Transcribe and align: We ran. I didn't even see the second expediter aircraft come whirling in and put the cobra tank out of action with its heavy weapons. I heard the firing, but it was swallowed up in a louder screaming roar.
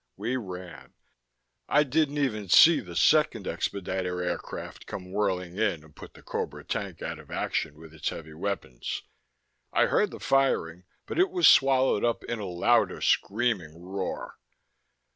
We 0.17 0.35
ran. 0.35 0.95
I 1.69 1.83
didn't 1.83 2.17
even 2.17 2.49
see 2.49 2.79
the 2.79 2.95
second 2.95 3.45
expediter 3.47 4.23
aircraft 4.23 4.87
come 4.87 5.11
whirling 5.11 5.57
in 5.57 5.83
and 5.83 5.95
put 5.95 6.15
the 6.15 6.23
cobra 6.23 6.63
tank 6.63 7.03
out 7.03 7.19
of 7.19 7.29
action 7.29 7.77
with 7.77 7.93
its 7.93 8.09
heavy 8.09 8.33
weapons. 8.33 9.03
I 9.71 9.85
heard 9.85 10.09
the 10.09 10.19
firing, 10.19 10.85
but 11.05 11.19
it 11.19 11.29
was 11.29 11.47
swallowed 11.47 12.03
up 12.03 12.23
in 12.23 12.39
a 12.39 12.45
louder 12.47 12.99
screaming 12.99 13.79
roar. 13.79 14.39